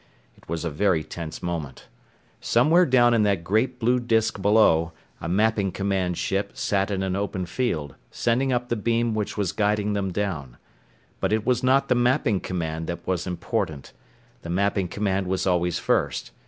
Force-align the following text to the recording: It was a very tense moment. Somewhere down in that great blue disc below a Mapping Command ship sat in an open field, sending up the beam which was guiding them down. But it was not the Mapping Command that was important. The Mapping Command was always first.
It 0.35 0.49
was 0.49 0.65
a 0.65 0.71
very 0.71 1.03
tense 1.03 1.43
moment. 1.43 1.87
Somewhere 2.39 2.87
down 2.87 3.13
in 3.13 3.21
that 3.21 3.43
great 3.43 3.77
blue 3.77 3.99
disc 3.99 4.41
below 4.41 4.93
a 5.21 5.29
Mapping 5.29 5.71
Command 5.71 6.17
ship 6.17 6.57
sat 6.57 6.89
in 6.89 7.03
an 7.03 7.15
open 7.15 7.45
field, 7.45 7.93
sending 8.09 8.51
up 8.51 8.69
the 8.69 8.75
beam 8.75 9.13
which 9.13 9.37
was 9.37 9.51
guiding 9.51 9.93
them 9.93 10.11
down. 10.11 10.57
But 11.19 11.31
it 11.31 11.45
was 11.45 11.61
not 11.61 11.87
the 11.87 11.93
Mapping 11.93 12.39
Command 12.39 12.87
that 12.87 13.05
was 13.05 13.27
important. 13.27 13.93
The 14.41 14.49
Mapping 14.49 14.87
Command 14.87 15.27
was 15.27 15.45
always 15.45 15.77
first. 15.77 16.31